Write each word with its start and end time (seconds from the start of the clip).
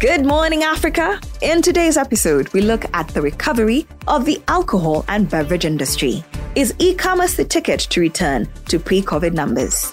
Good 0.00 0.24
morning, 0.24 0.62
Africa. 0.62 1.20
In 1.42 1.60
today's 1.60 1.96
episode, 1.96 2.52
we 2.52 2.60
look 2.60 2.84
at 2.94 3.08
the 3.08 3.20
recovery 3.20 3.84
of 4.06 4.24
the 4.24 4.40
alcohol 4.46 5.04
and 5.08 5.28
beverage 5.28 5.64
industry. 5.64 6.24
Is 6.54 6.72
e 6.78 6.94
commerce 6.94 7.34
the 7.34 7.44
ticket 7.44 7.80
to 7.80 8.00
return 8.00 8.48
to 8.68 8.78
pre 8.78 9.02
COVID 9.02 9.32
numbers? 9.32 9.92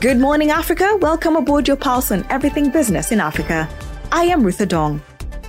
Good 0.00 0.18
morning, 0.18 0.50
Africa. 0.50 0.98
Welcome 1.00 1.36
aboard 1.36 1.68
your 1.68 1.76
pulse 1.76 2.10
on 2.10 2.26
everything 2.30 2.70
business 2.70 3.12
in 3.12 3.20
Africa. 3.20 3.68
I 4.10 4.24
am 4.24 4.42
Ruth 4.42 4.66
Dong. 4.66 5.00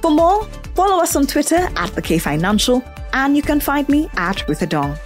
For 0.03 0.11
more, 0.11 0.45
follow 0.75 1.01
us 1.01 1.15
on 1.15 1.25
Twitter 1.25 1.67
at 1.75 1.95
the 1.95 2.01
K 2.03 2.19
Financial, 2.19 2.83
and 3.13 3.35
you 3.35 3.41
can 3.41 3.59
find 3.59 3.89
me 3.89 4.07
at 4.17 4.47
Ruth 4.47 4.59
Adong. 4.59 4.99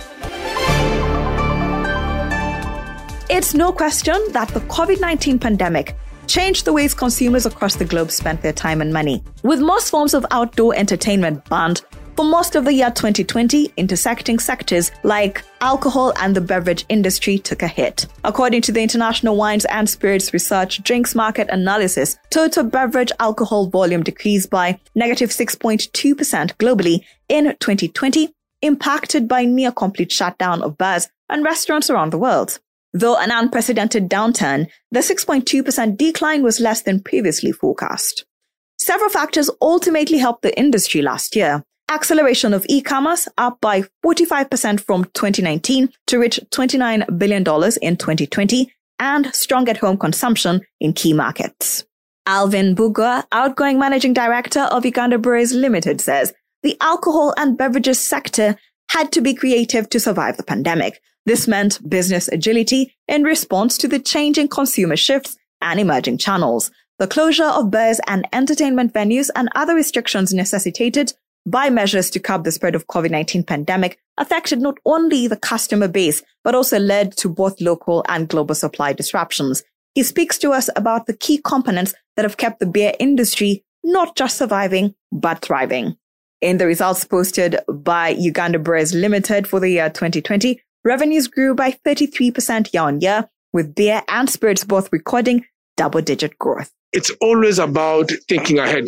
It's 3.30 3.54
no 3.54 3.72
question 3.72 4.18
that 4.32 4.50
the 4.50 4.60
COVID 4.60 5.00
19 5.00 5.40
pandemic 5.40 5.96
changed 6.30 6.64
the 6.64 6.72
ways 6.72 6.94
consumers 6.94 7.48
across 7.48 7.76
the 7.76 7.84
globe 7.84 8.12
spent 8.12 8.42
their 8.42 8.54
time 8.54 8.82
and 8.82 8.94
money. 8.94 9.24
With 9.42 9.60
most 9.60 9.90
forms 9.90 10.14
of 10.14 10.26
outdoor 10.30 10.76
entertainment 10.76 11.44
banned 11.50 11.82
for 12.16 12.26
most 12.26 12.56
of 12.56 12.66
the 12.66 12.74
year 12.74 12.92
2020, 12.92 13.72
intersecting 13.78 14.40
sectors 14.40 14.92
like 15.04 15.42
alcohol 15.62 16.12
and 16.20 16.36
the 16.36 16.42
beverage 16.42 16.86
industry 16.90 17.40
took 17.40 17.64
a 17.64 17.68
hit. 17.68 18.08
According 18.26 18.62
to 18.64 18.74
the 18.74 18.82
International 18.82 19.38
Wines 19.38 19.64
and 19.66 19.90
Spirits 19.90 20.34
Research 20.34 20.84
Drinks 20.84 21.16
Market 21.16 21.48
Analysis, 21.50 22.20
total 22.30 22.66
beverage 22.66 23.14
alcohol 23.20 23.68
volume 23.68 24.04
decreased 24.04 24.50
by 24.50 24.78
negative 24.96 25.30
6.2% 25.30 25.90
globally 26.58 27.06
in 27.30 27.46
2020, 27.46 28.30
impacted 28.64 29.30
by 29.30 29.46
near 29.46 29.72
complete 29.72 30.12
shutdown 30.12 30.62
of 30.62 30.78
bars 30.78 31.08
and 31.30 31.46
restaurants 31.46 31.90
around 31.90 32.12
the 32.12 32.18
world. 32.18 32.60
Though 32.94 33.18
an 33.18 33.32
unprecedented 33.32 34.10
downturn, 34.10 34.68
the 34.92 35.00
6.2% 35.02 35.98
decline 35.98 36.44
was 36.44 36.60
less 36.60 36.82
than 36.82 37.02
previously 37.02 37.52
forecast. 37.52 38.26
Several 38.80 39.10
factors 39.10 39.50
ultimately 39.62 40.18
helped 40.18 40.42
the 40.42 40.58
industry 40.58 41.02
last 41.02 41.36
year. 41.36 41.64
Acceleration 41.92 42.54
of 42.54 42.66
e-commerce 42.70 43.28
up 43.38 43.60
by 43.62 43.84
45% 44.06 44.80
from 44.80 45.06
2019 45.06 45.90
to 46.08 46.20
reach 46.20 46.40
$29 46.52 47.18
billion 47.18 47.42
in 47.82 47.98
2020 47.98 48.72
and 49.00 49.34
strong 49.34 49.68
at 49.70 49.78
home 49.78 49.98
consumption 49.98 50.62
in 50.80 50.94
key 50.94 51.14
markets. 51.14 51.86
Alvin 52.26 52.76
Bugwa, 52.76 53.26
outgoing 53.32 53.80
managing 53.80 54.14
director 54.14 54.62
of 54.62 54.86
Uganda 54.86 55.18
Breweries 55.18 55.54
Limited 55.54 56.00
says 56.00 56.34
the 56.62 56.78
alcohol 56.80 57.34
and 57.38 57.58
beverages 57.58 58.00
sector 58.00 58.56
had 58.90 59.12
to 59.14 59.22
be 59.22 59.34
creative 59.34 59.90
to 59.90 60.00
survive 60.00 60.38
the 60.38 60.44
pandemic. 60.44 61.02
This 61.26 61.48
meant 61.48 61.88
business 61.88 62.28
agility 62.28 62.96
in 63.08 63.24
response 63.24 63.78
to 63.80 63.88
the 63.88 64.00
changing 64.00 64.48
consumer 64.48 64.96
shifts 64.96 65.38
and 65.62 65.80
emerging 65.80 66.18
channels. 66.18 66.72
The 66.98 67.08
closure 67.08 67.46
of 67.46 67.72
bars 67.72 68.00
and 68.08 68.28
entertainment 68.34 68.94
venues 68.94 69.30
and 69.36 69.50
other 69.56 69.76
restrictions 69.76 70.34
necessitated 70.34 71.14
by 71.46 71.70
measures 71.70 72.10
to 72.12 72.20
curb 72.20 72.44
the 72.44 72.52
spread 72.52 72.76
of 72.76 72.88
COVID-19 72.88 73.48
pandemic 73.48 74.00
affected 74.18 74.60
not 74.60 74.78
only 74.86 75.28
the 75.28 75.38
customer 75.38 75.88
base, 75.88 76.22
but 76.44 76.56
also 76.56 76.78
led 76.78 77.16
to 77.18 77.30
both 77.30 77.62
local 77.62 78.04
and 78.08 78.28
global 78.28 78.56
supply 78.56 78.94
disruptions. 78.94 79.64
He 79.96 80.04
speaks 80.04 80.38
to 80.40 80.52
us 80.52 80.70
about 80.76 81.06
the 81.06 81.16
key 81.16 81.42
components 81.44 81.94
that 82.16 82.26
have 82.26 82.38
kept 82.38 82.60
the 82.60 82.66
beer 82.66 82.94
industry 83.00 83.64
not 83.84 84.16
just 84.16 84.38
surviving, 84.38 84.94
but 85.12 85.42
thriving. 85.42 85.96
In 86.42 86.58
the 86.58 86.66
results 86.66 87.04
posted 87.06 87.58
by 87.68 88.10
Uganda 88.10 88.60
Breweries 88.60 88.94
Limited 88.94 89.48
for 89.48 89.60
the 89.60 89.70
year 89.70 89.90
2020, 89.90 90.62
Revenues 90.86 91.28
grew 91.28 91.54
by 91.54 91.72
33% 91.86 92.74
year 92.74 92.84
on 92.84 93.02
year, 93.02 93.30
with 93.52 93.76
beer 93.76 94.02
and 94.08 94.30
spirits 94.30 94.64
both 94.64 94.90
recording 94.94 95.46
double 95.76 96.02
digit 96.02 96.38
growth. 96.40 96.72
It's 96.94 97.12
always 97.22 97.60
about 97.60 98.12
thinking 98.30 98.60
ahead, 98.60 98.86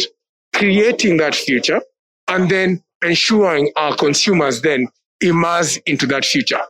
creating 0.56 1.18
that 1.18 1.36
future, 1.36 1.82
and 2.30 2.50
then 2.50 2.82
ensuring 3.04 3.72
our 3.76 3.96
consumers 3.96 4.62
then 4.62 4.88
immerse 5.20 5.78
into 5.86 6.06
that 6.08 6.24
future. 6.24 6.62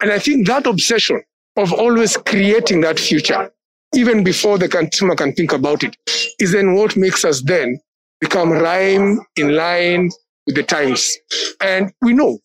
And 0.00 0.10
I 0.10 0.18
think 0.18 0.46
that 0.48 0.66
obsession 0.66 1.22
of 1.56 1.72
always 1.72 2.16
creating 2.16 2.80
that 2.80 2.98
future, 2.98 3.52
even 3.94 4.24
before 4.24 4.58
the 4.58 4.68
consumer 4.68 5.14
can 5.14 5.32
think 5.34 5.52
about 5.52 5.84
it, 5.84 5.96
is 6.40 6.52
then 6.52 6.74
what 6.74 6.96
makes 6.96 7.24
us 7.24 7.42
then 7.42 7.78
become 8.20 8.50
rhyme 8.50 9.20
in 9.36 9.54
line 9.54 10.10
with 10.46 10.56
the 10.56 10.62
times. 10.64 11.16
And 11.60 11.92
we 12.02 12.12
know 12.12 12.40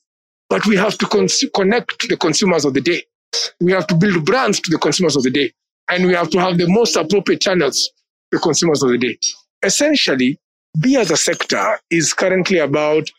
but 0.50 0.66
we 0.66 0.76
have 0.76 0.98
to 0.98 1.06
cons- 1.06 1.46
connect 1.56 2.10
the 2.10 2.18
consumers 2.18 2.66
of 2.66 2.74
the 2.74 2.82
day. 2.82 3.04
We 3.62 3.72
have 3.72 3.88
to 3.88 3.96
build 3.96 4.26
brands 4.26 4.60
to 4.62 4.72
the 4.72 4.78
consumers 4.80 5.16
of 5.16 5.24
the 5.24 5.30
day. 5.30 5.54
And 5.90 6.06
we 6.06 6.14
have 6.14 6.30
to 6.32 6.40
have 6.40 6.58
the 6.58 6.68
most 6.68 6.96
appropriate 6.96 7.42
channels 7.42 7.92
to 8.32 8.38
the 8.38 8.40
consumers 8.40 8.84
of 8.84 8.90
the 8.90 8.98
day. 8.98 9.18
Essentially, 9.64 10.40
beer 10.80 11.00
as 11.02 11.12
a 11.12 11.18
sector 11.18 11.80
is 11.90 12.14
currently 12.14 12.60
about 12.60 13.10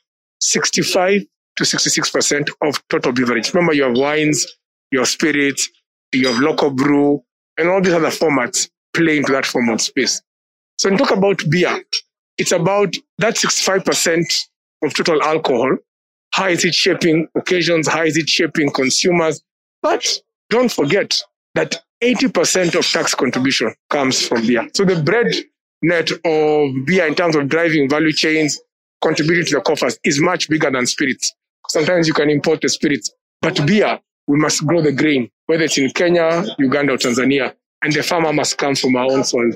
65 0.41 1.23
to 1.57 1.65
66% 1.65 2.49
of 2.63 2.83
total 2.89 3.13
beverage. 3.13 3.53
Remember, 3.53 3.75
you 3.75 3.85
have 3.85 3.97
wines, 3.97 4.47
you 4.91 4.99
have 4.99 5.09
spirits, 5.09 5.69
you 6.12 6.29
have 6.29 6.41
local 6.41 6.71
brew, 6.71 7.23
and 7.59 7.69
all 7.69 7.81
these 7.81 7.93
other 7.93 8.09
formats 8.09 8.69
play 8.95 9.19
into 9.19 9.33
that 9.33 9.47
format 9.47 9.81
space. 9.81 10.23
So 10.79 10.89
when 10.89 10.99
you 10.99 11.05
talk 11.05 11.17
about 11.17 11.43
beer, 11.51 11.83
it's 12.39 12.53
about 12.53 12.95
that 13.19 13.37
65% 13.37 14.25
of 14.83 14.95
total 14.95 15.23
alcohol 15.23 15.77
how 16.33 16.49
is 16.49 16.65
it 16.65 16.75
shaping 16.75 17.29
occasions? 17.35 17.89
How 17.89 18.03
is 18.05 18.17
it 18.17 18.29
shaping 18.29 18.71
consumers? 18.71 19.43
But 19.83 20.07
don't 20.49 20.71
forget 20.71 21.21
that 21.55 21.83
80% 22.03 22.75
of 22.79 22.87
tax 22.87 23.15
contribution 23.15 23.75
comes 23.91 24.27
from 24.27 24.47
beer. 24.47 24.69
So 24.75 24.85
the 24.85 25.03
bread 25.03 25.35
net 25.83 26.11
of 26.13 26.87
beer 26.87 27.07
in 27.07 27.15
terms 27.15 27.37
of 27.37 27.49
driving 27.49 27.89
value 27.89 28.13
chains, 28.13 28.61
contributing 29.03 29.47
to 29.47 29.55
the 29.57 29.61
coffers 29.61 29.99
is 30.05 30.21
much 30.21 30.49
bigger 30.49 30.71
than 30.71 30.87
spirits. 30.87 31.35
Sometimes 31.69 32.09
you 32.09 32.15
can 32.15 32.31
import 32.31 32.61
the 32.61 32.69
spirits, 32.69 33.11
but 33.41 33.67
beer, 33.67 33.99
we 34.27 34.39
must 34.39 34.67
grow 34.67 34.81
the 34.81 34.93
grain, 34.93 35.31
whether 35.47 35.65
it's 35.65 35.79
in 35.79 35.91
Kenya, 35.91 36.45
Uganda, 36.59 36.95
or 36.95 36.99
Tanzania. 36.99 37.55
And 37.83 37.93
the 37.93 38.03
farmer 38.03 38.33
must 38.33 38.59
come 38.59 38.75
from 38.75 38.95
our 38.97 39.11
own 39.11 39.25
soil 39.25 39.51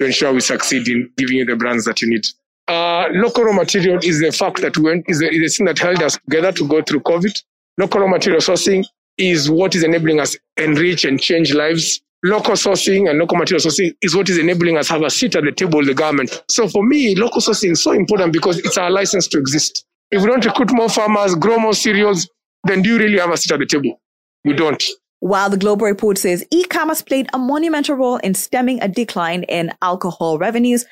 to 0.00 0.06
ensure 0.06 0.32
we 0.32 0.40
succeed 0.40 0.86
in 0.88 1.10
giving 1.16 1.38
you 1.38 1.44
the 1.44 1.56
brands 1.56 1.84
that 1.86 2.00
you 2.02 2.10
need. 2.10 2.24
Uh, 2.70 3.08
local 3.14 3.42
raw 3.42 3.52
material 3.52 3.98
is 4.04 4.20
the 4.20 4.30
fact 4.30 4.60
that 4.60 4.76
we 4.76 4.84
went, 4.84 5.04
is 5.08 5.18
the, 5.18 5.28
is 5.28 5.40
the 5.40 5.48
thing 5.56 5.66
that 5.66 5.76
held 5.76 6.00
us 6.04 6.16
together 6.18 6.52
to 6.52 6.68
go 6.68 6.80
through 6.80 7.00
COVID. 7.00 7.42
Local 7.78 8.02
raw 8.02 8.06
material 8.06 8.40
sourcing 8.40 8.84
is 9.18 9.50
what 9.50 9.74
is 9.74 9.82
enabling 9.82 10.20
us 10.20 10.36
enrich 10.56 11.04
and 11.04 11.20
change 11.20 11.52
lives. 11.52 12.00
Local 12.22 12.54
sourcing 12.54 13.10
and 13.10 13.18
local 13.18 13.36
material 13.36 13.60
sourcing 13.60 13.92
is 14.02 14.14
what 14.14 14.28
is 14.28 14.38
enabling 14.38 14.76
us 14.76 14.88
have 14.88 15.02
a 15.02 15.10
seat 15.10 15.34
at 15.34 15.42
the 15.42 15.50
table 15.50 15.78
with 15.78 15.88
the 15.88 15.94
government. 15.94 16.44
So 16.48 16.68
for 16.68 16.84
me, 16.84 17.16
local 17.16 17.40
sourcing 17.40 17.72
is 17.72 17.82
so 17.82 17.90
important 17.90 18.32
because 18.32 18.58
it's 18.58 18.78
our 18.78 18.88
license 18.88 19.26
to 19.28 19.38
exist. 19.38 19.84
If 20.12 20.22
we 20.22 20.28
don't 20.28 20.44
recruit 20.44 20.72
more 20.72 20.88
farmers, 20.88 21.34
grow 21.34 21.58
more 21.58 21.74
cereals, 21.74 22.28
then 22.62 22.82
do 22.82 22.90
you 22.90 22.98
really 22.98 23.18
have 23.18 23.30
a 23.30 23.36
seat 23.36 23.52
at 23.52 23.58
the 23.58 23.66
table? 23.66 24.00
We 24.44 24.52
don't. 24.52 24.80
While 25.18 25.50
the 25.50 25.58
Global 25.58 25.86
Report 25.86 26.18
says 26.18 26.44
e-commerce 26.52 27.02
played 27.02 27.28
a 27.32 27.38
monumental 27.38 27.96
role 27.96 28.18
in 28.18 28.34
stemming 28.34 28.80
a 28.80 28.86
decline 28.86 29.42
in 29.42 29.72
alcohol 29.82 30.38
revenues, 30.38 30.86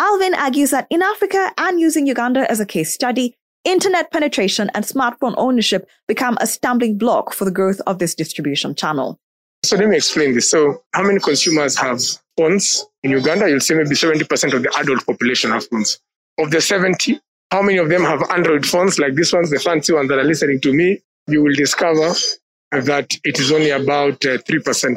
Alvin 0.00 0.34
argues 0.34 0.70
that 0.70 0.86
in 0.88 1.02
Africa 1.02 1.52
and 1.58 1.78
using 1.78 2.06
Uganda 2.06 2.50
as 2.50 2.58
a 2.58 2.64
case 2.64 2.90
study, 2.90 3.34
internet 3.64 4.10
penetration 4.10 4.70
and 4.72 4.82
smartphone 4.82 5.34
ownership 5.36 5.86
become 6.08 6.38
a 6.40 6.46
stumbling 6.46 6.96
block 6.96 7.34
for 7.34 7.44
the 7.44 7.50
growth 7.50 7.82
of 7.86 7.98
this 7.98 8.14
distribution 8.14 8.74
channel. 8.74 9.20
So 9.62 9.76
let 9.76 9.90
me 9.90 9.96
explain 9.96 10.34
this. 10.34 10.50
So 10.50 10.82
how 10.94 11.02
many 11.02 11.20
consumers 11.20 11.76
have 11.76 12.00
phones 12.38 12.86
in 13.02 13.10
Uganda? 13.10 13.50
You'll 13.50 13.60
see 13.60 13.74
maybe 13.74 13.90
70% 13.90 14.54
of 14.54 14.62
the 14.62 14.74
adult 14.78 15.04
population 15.04 15.50
have 15.50 15.66
phones. 15.66 15.98
Of 16.38 16.50
the 16.50 16.62
70, 16.62 17.20
how 17.50 17.60
many 17.60 17.76
of 17.76 17.90
them 17.90 18.02
have 18.02 18.22
Android 18.30 18.64
phones 18.64 18.98
like 18.98 19.16
this 19.16 19.34
ones, 19.34 19.50
the 19.50 19.58
fancy 19.58 19.92
ones 19.92 20.08
that 20.08 20.18
are 20.18 20.24
listening 20.24 20.62
to 20.62 20.72
me? 20.72 20.98
You 21.26 21.42
will 21.42 21.54
discover 21.54 22.14
that 22.72 23.10
it 23.24 23.38
is 23.38 23.52
only 23.52 23.68
about 23.68 24.24
uh, 24.24 24.38
3%. 24.38 24.96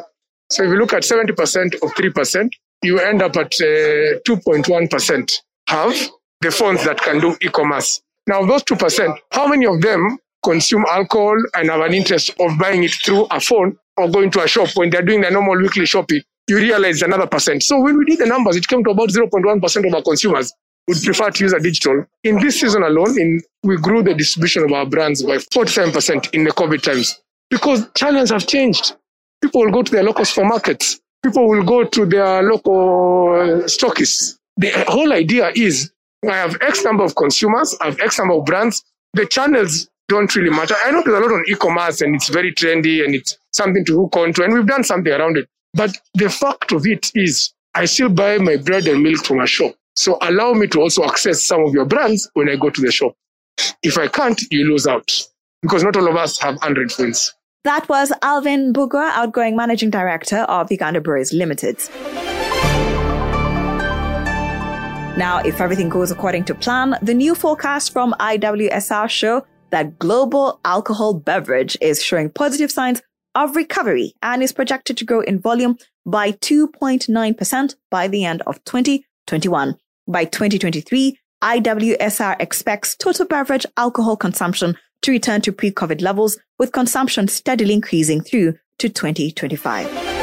So 0.50 0.64
if 0.64 0.70
you 0.70 0.78
look 0.78 0.94
at 0.94 1.04
70% 1.04 1.74
of 1.84 1.94
3%, 1.94 2.50
you 2.84 3.00
end 3.00 3.22
up 3.22 3.36
at 3.38 3.54
uh, 3.62 4.20
2.1% 4.28 5.34
have 5.68 6.10
the 6.42 6.52
phones 6.52 6.84
that 6.84 7.00
can 7.02 7.20
do 7.20 7.36
e-commerce. 7.42 8.02
Now, 8.28 8.46
those 8.46 8.64
2%, 8.64 9.18
how 9.32 9.48
many 9.48 9.66
of 9.66 9.82
them 9.82 10.18
consume 10.44 10.86
alcohol 10.90 11.38
and 11.56 11.70
have 11.70 11.82
an 11.82 11.94
interest 11.94 12.32
of 12.40 12.58
buying 12.60 12.84
it 12.84 12.92
through 13.04 13.26
a 13.32 13.40
phone 13.40 13.78
or 13.98 14.10
going 14.10 14.30
to 14.32 14.44
a 14.44 14.48
shop 14.48 14.70
when 14.76 14.90
they're 14.90 15.02
doing 15.02 15.22
their 15.22 15.32
normal 15.32 15.58
weekly 15.58 15.86
shopping? 15.86 16.22
You 16.48 16.58
realize 16.58 17.02
another 17.02 17.28
percent. 17.28 17.64
So 17.64 17.80
when 17.80 17.98
we 17.98 18.06
did 18.06 18.20
the 18.20 18.26
numbers, 18.26 18.58
it 18.58 18.68
came 18.68 18.84
to 18.84 18.92
about 18.92 19.10
0.1% 19.10 19.88
of 19.88 19.94
our 19.94 20.02
consumers 20.02 20.54
would 20.88 21.02
prefer 21.02 21.30
to 21.30 21.44
use 21.44 21.54
a 21.54 21.60
digital. 21.60 22.06
In 22.26 22.40
this 22.40 22.60
season 22.60 22.84
alone, 22.84 23.18
in, 23.18 23.42
we 23.64 23.78
grew 23.78 24.04
the 24.04 24.14
distribution 24.14 24.64
of 24.64 24.72
our 24.74 24.86
brands 24.86 25.24
by 25.24 25.38
47% 25.38 26.34
in 26.34 26.44
the 26.44 26.52
COVID 26.52 26.82
times 26.82 27.22
because 27.50 27.88
channels 27.96 28.32
have 28.32 28.46
changed. 28.46 28.96
People 29.42 29.62
will 29.62 29.72
go 29.72 29.84
to 29.84 29.92
their 29.92 30.04
local 30.04 30.26
supermarkets 30.26 31.00
people 31.24 31.48
will 31.48 31.64
go 31.64 31.86
to 31.86 32.06
their 32.06 32.44
local 32.44 33.64
stockists. 33.66 34.38
The 34.58 34.72
whole 34.88 35.14
idea 35.14 35.52
is 35.56 35.92
I 36.30 36.36
have 36.36 36.58
X 36.62 36.84
number 36.84 37.04
of 37.04 37.16
consumers, 37.16 37.76
I 37.82 37.86
have 37.86 38.00
X 38.00 38.20
number 38.20 38.36
of 38.36 38.46
brands. 38.46 38.84
The 39.14 39.26
channels 39.26 39.90
don't 40.10 40.34
really 40.36 40.50
matter. 40.50 40.76
I 40.84 40.92
know 40.92 41.02
there's 41.04 41.18
a 41.18 41.22
lot 41.22 41.32
on 41.32 41.44
e-commerce 41.48 42.02
and 42.02 42.16
it's 42.16 42.30
very 42.30 42.54
trendy 42.54 43.04
and 43.04 43.16
it's 43.16 43.38
something 43.52 43.86
to 43.86 44.02
hook 44.02 44.18
onto, 44.18 44.44
and 44.44 44.54
we've 44.54 44.68
done 44.68 44.84
something 44.84 45.12
around 45.12 45.38
it. 45.38 45.48
But 45.74 45.98
the 46.14 46.30
fact 46.30 46.72
of 46.72 46.86
it 46.86 47.12
is, 47.16 47.54
I 47.74 47.86
still 47.86 48.10
buy 48.10 48.38
my 48.38 48.58
bread 48.58 48.88
and 48.88 49.02
milk 49.02 49.26
from 49.26 49.40
a 49.40 49.48
shop. 49.48 49.74
So 49.96 50.18
allow 50.22 50.54
me 50.54 50.68
to 50.68 50.82
also 50.82 51.04
access 51.06 51.46
some 51.46 51.64
of 51.64 51.74
your 51.74 51.86
brands 51.86 52.30
when 52.34 52.50
I 52.50 52.56
go 52.56 52.70
to 52.70 52.82
the 52.82 52.92
shop. 52.92 53.16
If 53.82 53.98
I 53.98 54.08
can't, 54.08 54.40
you 54.52 54.66
lose 54.66 54.88
out 54.88 55.12
because 55.62 55.84
not 55.84 55.96
all 55.96 56.08
of 56.10 56.16
us 56.16 56.40
have 56.40 56.58
Android 56.64 56.92
phones. 56.92 57.34
That 57.64 57.88
was 57.88 58.12
Alvin 58.22 58.74
Bugwa, 58.74 59.12
outgoing 59.14 59.56
managing 59.56 59.90
director 59.90 60.40
of 60.40 60.70
Uganda 60.70 61.00
Breweries 61.00 61.32
Limited. 61.32 61.78
Now, 65.18 65.42
if 65.46 65.62
everything 65.62 65.88
goes 65.88 66.12
according 66.12 66.44
to 66.46 66.56
plan, 66.56 66.98
the 67.02 67.14
new 67.14 67.34
forecast 67.34 67.94
from 67.94 68.16
IWSR 68.20 69.10
show 69.10 69.46
that 69.70 69.98
global 69.98 70.60
alcohol 70.66 71.14
beverage 71.14 71.78
is 71.80 72.04
showing 72.04 72.30
positive 72.30 72.70
signs 72.70 73.02
of 73.34 73.56
recovery 73.56 74.14
and 74.22 74.44
is 74.44 74.52
projected 74.52 74.98
to 74.98 75.06
grow 75.06 75.22
in 75.22 75.40
volume 75.40 75.78
by 76.06 76.34
2.9% 76.34 77.76
by 77.90 78.10
the 78.10 78.26
end 78.26 78.42
of 78.46 78.62
2021. 78.66 79.78
By 80.06 80.26
2023, 80.26 81.18
IWSR 81.42 82.36
expects 82.42 82.98
total 82.98 83.26
beverage 83.26 83.66
alcohol 83.78 84.18
consumption 84.18 84.76
to 85.04 85.12
return 85.12 85.42
to 85.42 85.52
pre-COVID 85.52 86.02
levels, 86.02 86.38
with 86.60 86.72
consumption 86.72 87.28
steadily 87.28 87.74
increasing 87.74 88.22
through 88.22 88.56
to 88.80 88.90
2025. 88.90 90.14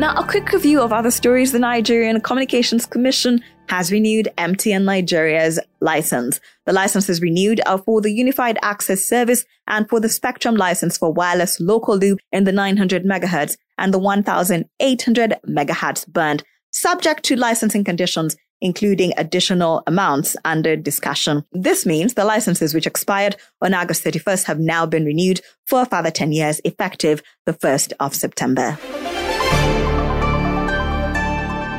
Now, 0.00 0.16
a 0.16 0.26
quick 0.26 0.50
review 0.50 0.80
of 0.80 0.92
other 0.92 1.12
stories. 1.12 1.52
The 1.52 1.60
Nigerian 1.60 2.20
Communications 2.20 2.84
Commission 2.84 3.40
has 3.68 3.92
renewed 3.92 4.28
MTN 4.36 4.82
Nigeria's 4.82 5.60
license. 5.80 6.40
The 6.66 6.72
license 6.72 7.08
is 7.08 7.22
renewed 7.22 7.60
uh, 7.64 7.78
for 7.78 8.00
the 8.00 8.10
Unified 8.10 8.58
Access 8.60 9.04
Service 9.04 9.44
and 9.68 9.88
for 9.88 10.00
the 10.00 10.08
Spectrum 10.08 10.56
license 10.56 10.98
for 10.98 11.12
wireless 11.12 11.60
local 11.60 11.96
loop 11.96 12.18
in 12.32 12.42
the 12.42 12.50
900 12.52 13.04
megahertz 13.04 13.56
and 13.78 13.94
the 13.94 13.98
1800 13.98 15.36
megahertz 15.48 16.12
band, 16.12 16.42
subject 16.72 17.24
to 17.24 17.36
licensing 17.36 17.84
conditions 17.84 18.36
including 18.64 19.12
additional 19.18 19.82
amounts 19.86 20.36
under 20.44 20.74
discussion. 20.74 21.44
This 21.52 21.84
means 21.86 22.14
the 22.14 22.24
licenses 22.24 22.74
which 22.74 22.86
expired 22.86 23.36
on 23.60 23.74
August 23.74 24.02
31st 24.02 24.44
have 24.44 24.58
now 24.58 24.86
been 24.86 25.04
renewed 25.04 25.42
for 25.66 25.82
a 25.82 25.86
further 25.86 26.10
10 26.10 26.32
years 26.32 26.60
effective 26.64 27.22
the 27.44 27.52
1st 27.52 27.92
of 28.00 28.14
September. 28.14 28.78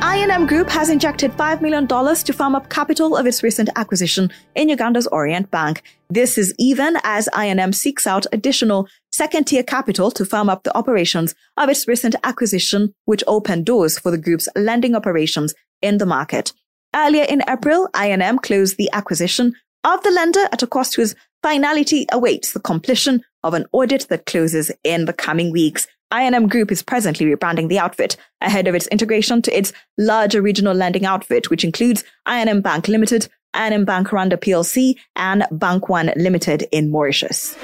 I&M 0.00 0.46
Group 0.46 0.70
has 0.70 0.88
injected 0.88 1.32
$5 1.32 1.60
million 1.60 1.88
to 1.88 2.32
firm 2.32 2.54
up 2.54 2.70
capital 2.70 3.16
of 3.16 3.26
its 3.26 3.42
recent 3.42 3.68
acquisition 3.74 4.30
in 4.54 4.68
Uganda's 4.68 5.06
Orient 5.08 5.50
Bank. 5.50 5.82
This 6.08 6.38
is 6.38 6.54
even 6.58 6.96
as 7.02 7.28
I&M 7.32 7.72
seeks 7.72 8.06
out 8.06 8.26
additional 8.32 8.88
second 9.10 9.48
tier 9.48 9.62
capital 9.64 10.10
to 10.12 10.24
firm 10.24 10.48
up 10.48 10.62
the 10.62 10.76
operations 10.76 11.34
of 11.56 11.68
its 11.68 11.88
recent 11.88 12.14
acquisition, 12.22 12.94
which 13.06 13.24
opened 13.26 13.66
doors 13.66 13.98
for 13.98 14.10
the 14.10 14.18
group's 14.18 14.48
lending 14.54 14.94
operations 14.94 15.52
in 15.82 15.98
the 15.98 16.06
market. 16.06 16.52
Earlier 16.96 17.24
in 17.24 17.42
April, 17.46 17.90
I&M 17.92 18.38
closed 18.38 18.78
the 18.78 18.88
acquisition 18.94 19.54
of 19.84 20.02
the 20.02 20.10
lender 20.10 20.48
at 20.50 20.62
a 20.62 20.66
cost 20.66 20.94
whose 20.94 21.14
finality 21.42 22.06
awaits 22.10 22.52
the 22.52 22.60
completion 22.60 23.22
of 23.42 23.52
an 23.52 23.66
audit 23.72 24.06
that 24.08 24.24
closes 24.24 24.72
in 24.82 25.04
the 25.04 25.12
coming 25.12 25.52
weeks. 25.52 25.86
I&M 26.10 26.48
Group 26.48 26.72
is 26.72 26.82
presently 26.82 27.26
rebranding 27.26 27.68
the 27.68 27.78
outfit 27.78 28.16
ahead 28.40 28.66
of 28.66 28.74
its 28.74 28.86
integration 28.86 29.42
to 29.42 29.56
its 29.56 29.74
larger 29.98 30.40
regional 30.40 30.74
lending 30.74 31.04
outfit, 31.04 31.50
which 31.50 31.64
includes 31.64 32.02
I&M 32.24 32.62
Bank 32.62 32.88
Limited, 32.88 33.28
I&M 33.52 33.84
Bank 33.84 34.08
Rwanda 34.08 34.38
PLC, 34.38 34.94
and 35.16 35.44
Bank 35.52 35.90
One 35.90 36.12
Limited 36.16 36.66
in 36.72 36.90
Mauritius. 36.90 37.56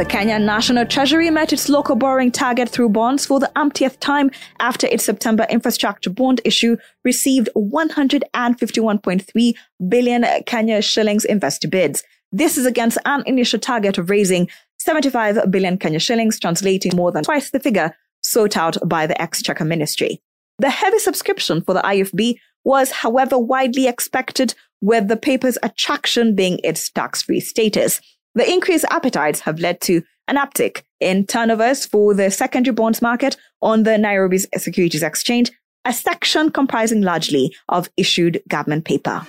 The 0.00 0.06
Kenyan 0.06 0.46
National 0.46 0.86
Treasury 0.86 1.28
met 1.28 1.52
its 1.52 1.68
local 1.68 1.94
borrowing 1.94 2.32
target 2.32 2.70
through 2.70 2.88
bonds 2.88 3.26
for 3.26 3.38
the 3.38 3.52
umpteenth 3.54 4.00
time 4.00 4.30
after 4.58 4.86
its 4.86 5.04
September 5.04 5.46
infrastructure 5.50 6.08
bond 6.08 6.40
issue 6.42 6.78
received 7.04 7.50
151.3 7.54 9.54
billion 9.90 10.24
Kenya 10.46 10.80
shillings 10.80 11.26
investor 11.26 11.68
bids. 11.68 12.02
This 12.32 12.56
is 12.56 12.64
against 12.64 12.96
an 13.04 13.22
initial 13.26 13.58
target 13.58 13.98
of 13.98 14.08
raising 14.08 14.48
75 14.78 15.50
billion 15.50 15.76
Kenya 15.76 16.00
shillings, 16.00 16.40
translating 16.40 16.96
more 16.96 17.12
than 17.12 17.22
twice 17.22 17.50
the 17.50 17.60
figure 17.60 17.94
sought 18.22 18.56
out 18.56 18.78
by 18.86 19.06
the 19.06 19.20
Exchequer 19.20 19.66
Ministry. 19.66 20.22
The 20.60 20.70
heavy 20.70 20.98
subscription 20.98 21.60
for 21.60 21.74
the 21.74 21.82
IFB 21.82 22.38
was, 22.64 22.90
however, 22.90 23.38
widely 23.38 23.86
expected, 23.86 24.54
with 24.80 25.08
the 25.08 25.18
paper's 25.18 25.58
attraction 25.62 26.34
being 26.34 26.58
its 26.64 26.88
tax-free 26.88 27.40
status. 27.40 28.00
The 28.36 28.48
increased 28.48 28.84
appetites 28.90 29.40
have 29.40 29.58
led 29.58 29.80
to 29.82 30.02
an 30.28 30.36
uptick 30.36 30.82
in 31.00 31.26
turnovers 31.26 31.84
for 31.84 32.14
the 32.14 32.30
secondary 32.30 32.72
bonds 32.72 33.02
market 33.02 33.36
on 33.60 33.82
the 33.82 33.98
Nairobi 33.98 34.38
Securities 34.56 35.02
Exchange, 35.02 35.50
a 35.84 35.92
section 35.92 36.50
comprising 36.50 37.02
largely 37.02 37.52
of 37.68 37.90
issued 37.96 38.40
government 38.48 38.84
paper. 38.84 39.26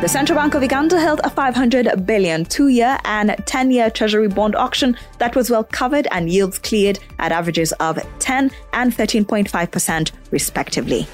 The 0.00 0.08
Central 0.08 0.38
Bank 0.38 0.54
of 0.54 0.62
Uganda 0.62 0.98
held 0.98 1.20
a 1.22 1.28
500 1.28 2.06
billion 2.06 2.46
two-year 2.46 2.96
and 3.04 3.28
10-year 3.30 3.90
treasury 3.90 4.28
bond 4.28 4.56
auction 4.56 4.96
that 5.18 5.36
was 5.36 5.50
well 5.50 5.64
covered 5.64 6.08
and 6.10 6.30
yields 6.30 6.58
cleared 6.58 6.98
at 7.18 7.32
averages 7.32 7.72
of 7.72 7.98
10 8.20 8.50
and 8.72 8.94
13.5% 8.94 10.12
respectively. 10.30 11.06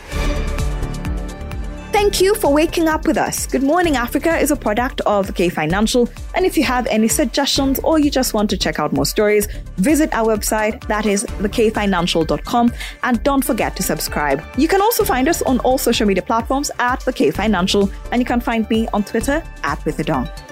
Thank 1.97 2.21
you 2.21 2.35
for 2.35 2.53
waking 2.53 2.89
up 2.89 3.07
with 3.07 3.17
us. 3.17 3.47
Good 3.47 3.63
Morning 3.63 3.97
Africa 3.97 4.37
is 4.37 4.51
a 4.51 4.57
product 4.57 5.01
of 5.07 5.35
K 5.35 5.49
Financial. 5.49 6.11
And 6.35 6.45
if 6.45 6.59
you 6.59 6.63
have 6.63 6.87
any 6.89 7.09
suggestions 7.09 7.79
or 7.79 7.99
you 7.99 8.11
just 8.11 8.35
want 8.35 8.51
to 8.51 8.59
check 8.59 8.79
out 8.79 8.93
more 8.93 9.07
stories, 9.07 9.49
visit 9.79 10.13
our 10.13 10.37
website, 10.37 10.87
that 10.89 11.07
is 11.07 11.25
thekfinancial.com. 11.25 12.75
And 13.03 13.23
don't 13.23 13.43
forget 13.43 13.77
to 13.77 13.83
subscribe. 13.83 14.45
You 14.59 14.69
can 14.69 14.83
also 14.83 15.05
find 15.05 15.27
us 15.27 15.41
on 15.41 15.59
all 15.61 15.79
social 15.79 16.07
media 16.07 16.23
platforms 16.23 16.71
at 16.79 17.01
The 17.01 17.15
K 17.15 17.31
Financial. 17.31 17.91
And 18.13 18.21
you 18.21 18.27
can 18.27 18.43
find 18.43 18.69
me 18.69 18.87
on 18.93 19.03
Twitter 19.03 19.43
at 19.63 19.81
RuthAdong. 19.81 20.46